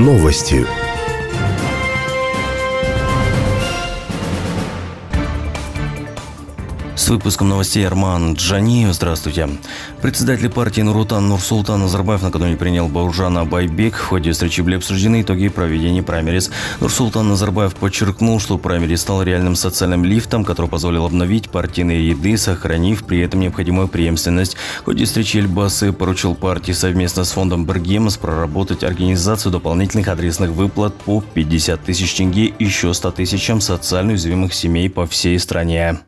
Новости. 0.00 0.79
С 7.00 7.08
выпуском 7.08 7.48
новостей 7.48 7.86
Арман 7.86 8.34
Джаниев. 8.34 8.92
Здравствуйте. 8.92 9.48
Председатель 10.02 10.50
партии 10.50 10.82
Нурутан 10.82 11.30
Нурсултан 11.30 11.80
Назарбаев 11.80 12.20
накануне 12.20 12.58
принял 12.58 12.88
Баужана 12.88 13.46
Байбек. 13.46 13.96
В 13.96 14.04
ходе 14.08 14.32
встречи 14.32 14.60
были 14.60 14.76
обсуждены 14.76 15.22
итоги 15.22 15.48
проведения 15.48 16.02
праймерис. 16.02 16.50
Нурсултан 16.78 17.26
Назарбаев 17.26 17.74
подчеркнул, 17.74 18.38
что 18.38 18.58
праймерис 18.58 19.00
стал 19.00 19.22
реальным 19.22 19.56
социальным 19.56 20.04
лифтом, 20.04 20.44
который 20.44 20.66
позволил 20.66 21.06
обновить 21.06 21.48
партийные 21.48 22.10
ряды, 22.10 22.36
сохранив 22.36 23.02
при 23.04 23.20
этом 23.20 23.40
необходимую 23.40 23.88
преемственность. 23.88 24.58
В 24.82 24.84
ходе 24.84 25.06
встречи 25.06 25.38
Эльбасы 25.38 25.94
поручил 25.94 26.34
партии 26.34 26.72
совместно 26.72 27.24
с 27.24 27.30
фондом 27.30 27.64
Бергемс 27.64 28.18
проработать 28.18 28.84
организацию 28.84 29.52
дополнительных 29.52 30.08
адресных 30.08 30.50
выплат 30.50 30.94
по 30.94 31.24
50 31.32 31.82
тысяч 31.82 32.12
тенге 32.12 32.52
еще 32.58 32.92
100 32.92 33.12
тысячам 33.12 33.62
социально 33.62 34.12
уязвимых 34.12 34.52
семей 34.52 34.90
по 34.90 35.06
всей 35.06 35.38
стране 35.38 36.00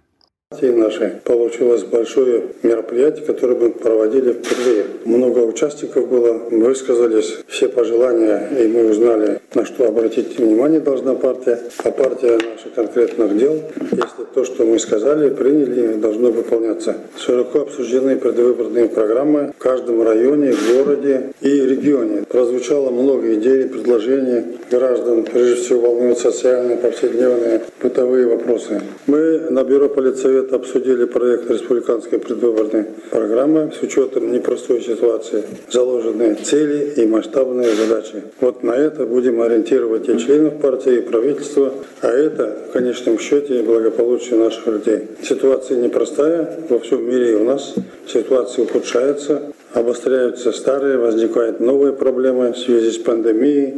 нашей 0.71 1.11
получилось 1.25 1.83
большое 1.85 2.45
мероприятие, 2.63 3.25
которое 3.25 3.57
мы 3.57 3.71
проводили 3.71 4.33
впервые. 4.33 4.85
Много 5.05 5.41
участников 5.41 6.09
было, 6.09 6.33
высказались 6.51 7.39
все 7.49 7.69
пожелания, 7.69 8.49
и 8.59 8.69
мы 8.69 8.91
узнали, 8.91 9.41
на 9.55 9.65
что 9.65 9.89
обратить 9.89 10.39
внимание 10.39 10.81
должна 10.81 11.15
партия, 11.15 11.59
а 11.85 11.91
партия 11.91 12.33
наших 12.33 12.75
конкретных 12.75 13.37
дел, 13.37 13.61
если 13.91 14.25
то, 14.35 14.45
что 14.45 14.65
мы 14.65 14.79
сказали, 14.79 15.31
приняли, 15.31 15.95
должно 15.95 16.31
выполняться. 16.31 16.97
Широко 17.19 17.63
обсуждены 17.63 18.17
предвыборные 18.17 18.89
программы 18.89 19.53
в 19.59 19.63
каждом 19.63 20.03
районе, 20.03 20.55
городе 20.73 21.33
и 21.41 21.49
регионе. 21.49 22.25
Прозвучало 22.29 22.91
много 22.91 23.35
идей, 23.35 23.65
предложений 23.65 24.45
граждан, 24.71 25.25
прежде 25.25 25.57
всего 25.57 25.81
волнуют 25.83 26.19
социальные, 26.19 26.79
повседневные, 26.79 27.63
бытовые 27.83 28.27
вопросы. 28.27 28.81
Мы 29.07 29.39
на 29.51 29.65
бюро 29.65 29.89
политсовета 29.89 30.52
обсудили 30.53 31.05
проект 31.05 31.51
республиканской 31.51 32.19
предвыборной 32.19 32.87
программы 33.11 33.73
с 33.79 33.83
учетом 33.83 34.33
непростой 34.33 34.81
ситуации, 34.83 35.45
заложенные 35.71 36.35
цели 36.35 36.93
и 36.97 37.07
масштабные 37.07 37.75
задачи. 37.75 38.23
Вот 38.41 38.63
на 38.63 38.73
это 38.73 39.07
будем 39.07 39.41
ориентировать 39.41 40.09
и 40.09 40.19
членов 40.19 40.61
партии, 40.61 40.99
и 40.99 41.01
правительства, 41.01 41.73
а 42.01 42.09
это 42.09 42.59
в 42.69 42.73
конечном 42.73 43.19
счете 43.19 43.63
благополучие 43.63 44.39
наших 44.39 44.67
людей. 44.67 45.09
Ситуация 45.23 45.79
непростая 45.79 46.59
во 46.69 46.79
всем 46.79 47.09
мире 47.09 47.33
и 47.33 47.35
у 47.35 47.45
нас. 47.45 47.75
Ситуация 48.07 48.65
ухудшается, 48.65 49.43
обостряются 49.75 50.53
старые, 50.53 50.99
возникают 50.99 51.61
новые 51.61 51.93
проблемы 51.93 52.53
в 52.53 52.59
связи 52.59 52.91
с 52.91 52.99
пандемией, 52.99 53.75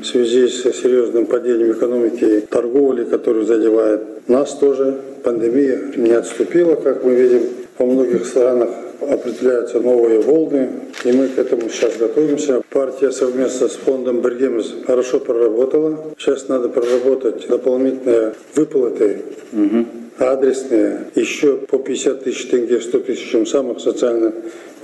в 0.00 0.04
связи 0.04 0.48
с 0.48 0.62
серьезным 0.74 1.26
падением 1.26 1.72
экономики, 1.72 2.46
торговли, 2.50 3.04
которую 3.04 3.44
задевает 3.44 4.28
нас 4.28 4.54
тоже. 4.54 4.96
Пандемия 5.22 5.80
не 5.96 6.12
отступила, 6.12 6.74
как 6.76 7.04
мы 7.04 7.14
видим, 7.14 7.42
во 7.78 7.86
многих 7.86 8.26
странах 8.26 8.70
определяются 9.00 9.80
новые 9.80 10.20
волны, 10.20 10.68
и 11.04 11.12
мы 11.12 11.28
к 11.28 11.38
этому 11.38 11.68
сейчас 11.68 11.96
готовимся. 11.96 12.62
Партия 12.70 13.12
совместно 13.12 13.68
с 13.68 13.72
фондом 13.72 14.22
Бергемс 14.22 14.72
хорошо 14.86 15.20
проработала. 15.20 15.98
Сейчас 16.18 16.48
надо 16.48 16.68
проработать 16.68 17.46
дополнительные 17.48 18.34
выплаты 18.54 19.22
угу. 19.52 19.86
адресные, 20.18 21.10
еще 21.14 21.56
по 21.56 21.78
50 21.78 22.24
тысяч 22.24 22.48
тенге, 22.48 22.80
100 22.80 23.00
тысячам 23.00 23.46
самых 23.46 23.80
социально 23.80 24.32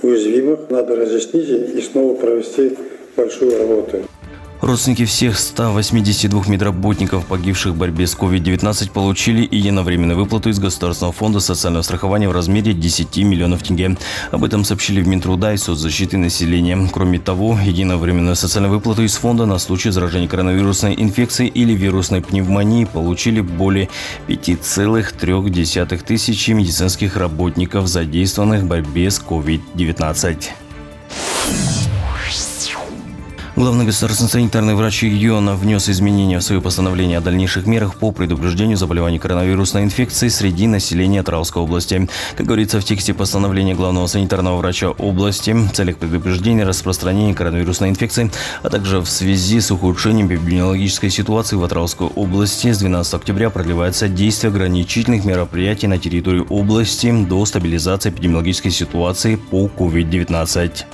уязвимых. 0.01 0.52
Надо 0.69 0.95
разъяснить 0.95 1.49
и 1.49 1.81
снова 1.81 2.15
провести 2.15 2.77
большую 3.15 3.57
работу. 3.57 3.97
Родственники 4.63 5.03
всех 5.03 5.37
182 5.37 6.45
медработников, 6.47 7.25
погибших 7.25 7.73
в 7.73 7.77
борьбе 7.77 8.07
с 8.07 8.15
COVID-19, 8.15 8.91
получили 8.91 9.45
единовременную 9.51 10.17
выплату 10.17 10.47
из 10.47 10.57
Государственного 10.57 11.11
фонда 11.11 11.41
социального 11.41 11.83
страхования 11.83 12.29
в 12.29 12.31
размере 12.31 12.71
10 12.71 13.17
миллионов 13.25 13.61
тенге. 13.61 13.97
Об 14.31 14.45
этом 14.45 14.63
сообщили 14.63 15.01
в 15.01 15.07
Минтруда 15.07 15.51
и 15.51 15.57
соцзащиты 15.57 16.17
населения. 16.17 16.79
Кроме 16.93 17.19
того, 17.19 17.59
единовременную 17.61 18.37
социальную 18.37 18.73
выплату 18.73 19.03
из 19.03 19.15
фонда 19.17 19.45
на 19.45 19.57
случай 19.57 19.89
заражения 19.89 20.29
коронавирусной 20.29 20.95
инфекцией 20.97 21.49
или 21.49 21.73
вирусной 21.73 22.21
пневмонии 22.21 22.85
получили 22.85 23.41
более 23.41 23.89
5,3 24.29 26.05
тысячи 26.05 26.51
медицинских 26.51 27.17
работников, 27.17 27.87
задействованных 27.87 28.61
в 28.63 28.67
борьбе 28.67 29.11
с 29.11 29.19
COVID-19. 29.19 30.62
Главный 33.55 33.85
государственный 33.85 34.31
санитарный 34.31 34.73
врач 34.73 35.03
региона 35.03 35.53
внес 35.55 35.87
изменения 35.87 36.39
в 36.39 36.43
свое 36.43 36.59
постановление 36.59 37.19
о 37.19 37.21
дальнейших 37.21 37.67
мерах 37.67 37.97
по 37.97 38.11
предупреждению 38.11 38.77
заболеваний 38.77 39.19
коронавирусной 39.19 39.83
инфекцией 39.83 40.31
среди 40.31 40.65
населения 40.65 41.21
Трауской 41.21 41.61
области. 41.61 42.09
Как 42.35 42.47
говорится 42.47 42.81
в 42.81 42.83
тексте 42.83 43.13
постановления 43.13 43.75
главного 43.75 44.07
санитарного 44.07 44.57
врача 44.57 44.89
области, 44.89 45.51
в 45.51 45.71
целях 45.71 45.97
предупреждения 45.97 46.63
распространения 46.63 47.35
коронавирусной 47.35 47.89
инфекции, 47.89 48.31
а 48.63 48.71
также 48.71 49.01
в 49.01 49.05
связи 49.07 49.61
с 49.61 49.69
ухудшением 49.69 50.33
эпидемиологической 50.33 51.11
ситуации 51.11 51.55
в 51.55 51.63
Атрауской 51.63 52.07
области 52.07 52.71
с 52.71 52.79
12 52.79 53.13
октября 53.13 53.51
продлевается 53.51 54.07
действие 54.07 54.49
ограничительных 54.49 55.25
мероприятий 55.25 55.85
на 55.85 55.99
территории 55.99 56.43
области 56.49 57.11
до 57.29 57.45
стабилизации 57.45 58.09
эпидемиологической 58.09 58.71
ситуации 58.71 59.35
по 59.35 59.67
COVID-19. 59.67 60.85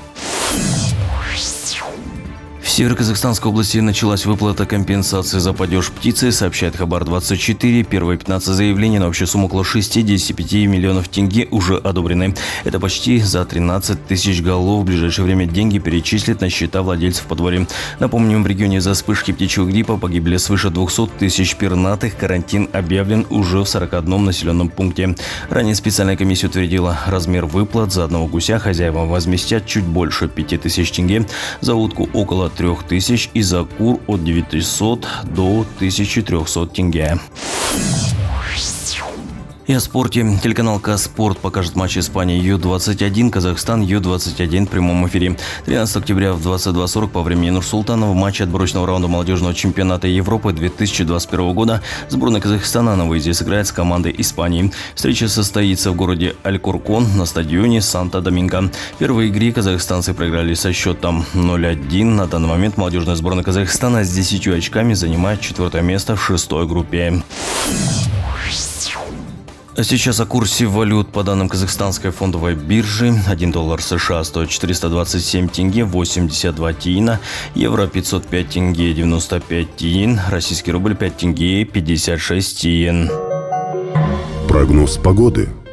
В 2.70 2.72
Северо-Казахстанской 2.72 3.50
области 3.50 3.80
началась 3.80 4.28
выплата 4.28 4.68
компенсации 4.68 5.40
за 5.40 5.54
падеж 5.54 5.90
птицы, 5.90 6.32
сообщает 6.32 6.76
Хабар-24. 6.76 7.84
Первые 7.84 8.20
15 8.20 8.48
заявлений 8.48 9.00
на 9.00 9.08
общую 9.08 9.28
сумму 9.28 9.48
около 9.48 9.64
65 9.64 10.54
миллионов 10.68 11.08
тенге 11.08 11.48
уже 11.50 11.78
одобрены. 11.78 12.36
Это 12.66 12.80
почти 12.80 13.20
за 13.22 13.44
13 13.44 14.06
тысяч 14.06 14.44
голов. 14.44 14.84
В 14.84 14.86
ближайшее 14.86 15.26
время 15.26 15.48
деньги 15.48 15.80
перечислят 15.80 16.42
на 16.42 16.50
счета 16.52 16.84
владельцев 16.84 17.26
подворья. 17.26 17.66
Напомним, 18.00 18.44
в 18.44 18.48
регионе 18.48 18.82
за 18.82 18.94
вспышки 18.94 19.32
птичьего 19.32 19.66
гриппа 19.66 19.98
погибли 19.98 20.38
свыше 20.38 20.70
200 20.70 21.08
тысяч 21.18 21.56
пернатых. 21.56 22.18
Карантин 22.18 22.70
объявлен 22.72 23.26
уже 23.32 23.64
в 23.64 23.68
41 23.68 24.26
населенном 24.26 24.70
пункте. 24.70 25.16
Ранее 25.50 25.74
специальная 25.74 26.16
комиссия 26.16 26.46
утвердила 26.46 27.00
размер 27.08 27.48
выплат. 27.48 27.92
За 27.92 28.04
одного 28.04 28.28
гуся 28.28 28.60
хозяевам 28.60 29.10
возместят 29.10 29.66
чуть 29.66 29.86
больше 29.86 30.28
5 30.28 30.62
тысяч 30.62 30.92
тенге. 30.92 31.26
За 31.62 31.74
утку 31.74 32.08
около 32.14 32.52
3000 32.60 33.30
и 33.34 33.44
за 33.44 33.66
кур 33.78 34.00
от 34.08 34.22
900 34.22 35.06
до 35.26 35.66
1300 35.82 36.74
тенге. 36.74 37.16
И 39.70 39.74
о 39.74 39.80
спорте. 39.80 40.26
Телеканал 40.42 40.80
К-Спорт 40.80 41.38
покажет 41.38 41.76
матч 41.76 41.96
Испании 42.00 42.42
Ю-21, 42.42 43.30
Казахстан 43.30 43.82
Ю-21 43.82 44.66
в 44.66 44.70
прямом 44.70 45.08
эфире. 45.08 45.38
13 45.66 45.98
октября 45.98 46.34
в 46.34 46.42
22.40 46.42 47.08
по 47.10 47.22
времени 47.22 47.52
Нурсултана 47.52 48.08
в 48.08 48.16
матче 48.16 48.46
отборочного 48.46 48.88
раунда 48.88 49.08
молодежного 49.08 49.54
чемпионата 49.54 50.08
Европы 50.08 50.54
2021 50.54 51.54
года 51.54 51.84
сборная 52.08 52.42
Казахстана 52.42 52.96
на 52.96 53.06
выезде 53.06 53.36
сыграет 53.36 53.68
с 53.68 53.72
командой 53.72 54.16
Испании. 54.18 54.72
Встреча 54.96 55.28
состоится 55.28 55.92
в 55.92 55.96
городе 55.96 56.36
Алькуркон 56.42 57.06
на 57.16 57.28
стадионе 57.28 57.80
Санта-Доминго. 57.80 58.72
В 58.96 58.98
первой 58.98 59.28
игре 59.28 59.54
казахстанцы 59.54 60.16
проиграли 60.16 60.56
со 60.56 60.74
счетом 60.74 61.26
0-1. 61.36 62.06
На 62.06 62.26
данный 62.26 62.50
момент 62.50 62.78
молодежная 62.78 63.14
сборная 63.14 63.44
Казахстана 63.44 64.04
с 64.04 64.10
10 64.10 64.48
очками 64.48 64.96
занимает 64.96 65.42
четвертое 65.42 65.84
место 65.84 66.16
в 66.16 66.26
шестой 66.26 66.68
группе. 66.68 67.22
Сейчас 69.82 70.20
о 70.20 70.26
курсе 70.26 70.66
валют 70.66 71.12
по 71.12 71.24
данным 71.24 71.48
казахстанской 71.48 72.12
фондовой 72.12 72.54
биржи. 72.54 73.14
1 73.28 73.52
доллар 73.52 73.82
США 73.82 74.26
стоит 74.26 74.50
427 74.50 75.48
тенге 75.48 75.86
82 75.86 76.74
тиина, 76.74 77.20
евро 77.56 77.88
505 77.88 78.50
тенге 78.50 78.94
95 78.94 79.76
тиин, 79.78 80.20
российский 80.30 80.74
рубль 80.74 80.96
5 80.96 81.18
тенге 81.18 81.64
56 81.64 82.60
тиин. 82.60 83.10
Прогноз 84.50 84.98
погоды– 84.98 85.50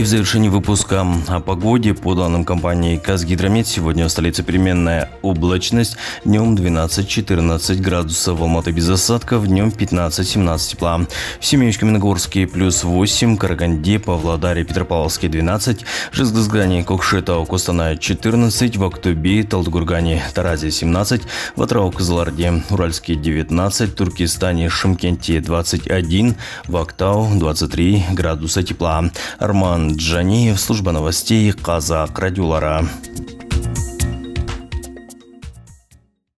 и 0.00 0.02
в 0.02 0.06
завершении 0.06 0.48
выпуска 0.48 1.06
о 1.28 1.40
погоде. 1.40 1.92
По 1.92 2.14
данным 2.14 2.46
компании 2.46 2.96
«Казгидромет», 2.96 3.66
сегодня 3.66 4.06
в 4.06 4.08
столице 4.08 4.42
переменная 4.42 5.10
облачность. 5.20 5.98
Днем 6.24 6.54
12-14 6.54 7.74
градусов. 7.82 8.38
В 8.38 8.42
Алматы 8.42 8.70
без 8.70 8.88
осадков. 8.88 9.46
Днем 9.46 9.68
15-17 9.68 10.70
тепла. 10.70 11.06
В 11.38 11.44
Семеечке, 11.44 11.84
Миногорске 11.84 12.46
плюс 12.46 12.82
8. 12.82 13.36
Караганде, 13.36 13.98
Павлодаре, 13.98 14.64
Петропавловске 14.64 15.28
12. 15.28 15.84
Жезгазгане, 16.12 16.82
Кокшетау, 16.82 17.44
Костаная 17.44 17.98
14. 17.98 18.78
В 18.78 18.84
Актубе, 18.84 19.42
Талдгургане, 19.42 20.22
Таразе 20.32 20.70
17. 20.70 21.22
В 21.56 21.62
Атрау, 21.62 21.90
Казаларде, 21.90 22.62
Уральске 22.70 23.16
19. 23.16 23.94
Туркестане, 23.94 24.70
Шымкенте 24.70 25.40
21. 25.40 26.36
В 26.68 26.76
Актау 26.78 27.28
23 27.34 28.04
градуса 28.12 28.62
тепла. 28.62 29.04
Арман 29.38 29.89
Джаниев, 29.96 30.60
служба 30.60 30.92
новостей 30.92 31.52
Казак 31.52 32.18
Радюлара. 32.18 32.84